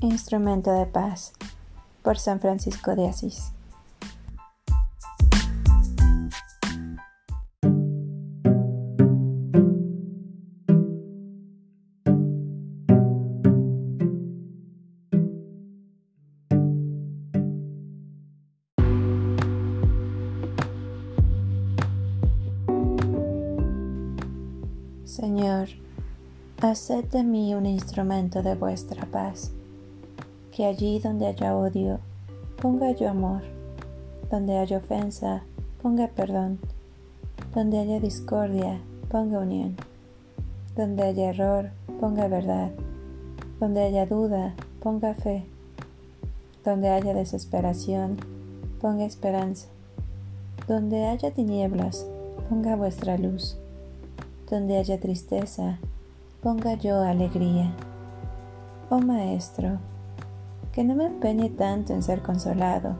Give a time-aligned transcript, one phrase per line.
[0.00, 1.32] Instrumento de paz
[2.02, 3.52] por San Francisco de Asís.
[25.04, 25.70] Señor,
[26.62, 29.50] haced de mí un instrumento de vuestra paz
[30.58, 32.00] que allí donde haya odio,
[32.60, 33.42] ponga yo amor,
[34.28, 35.44] donde haya ofensa,
[35.80, 36.58] ponga perdón,
[37.54, 39.76] donde haya discordia, ponga unión,
[40.74, 41.70] donde haya error,
[42.00, 42.72] ponga verdad,
[43.60, 45.46] donde haya duda, ponga fe,
[46.64, 48.16] donde haya desesperación,
[48.80, 49.68] ponga esperanza,
[50.66, 52.04] donde haya tinieblas,
[52.48, 53.56] ponga vuestra luz,
[54.50, 55.78] donde haya tristeza,
[56.42, 57.72] ponga yo alegría.
[58.90, 59.78] Oh Maestro,
[60.78, 62.94] que no me empeñe tanto en ser consolado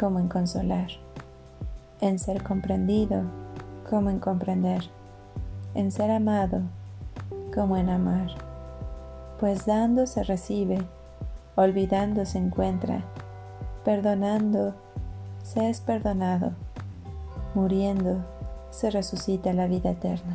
[0.00, 0.88] como en consolar,
[2.00, 3.20] en ser comprendido
[3.90, 4.82] como en comprender,
[5.74, 6.62] en ser amado
[7.54, 8.28] como en amar,
[9.38, 10.78] pues dando se recibe,
[11.54, 13.02] olvidando se encuentra,
[13.84, 14.74] perdonando
[15.42, 16.52] se es perdonado,
[17.54, 18.24] muriendo
[18.70, 20.34] se resucita la vida eterna.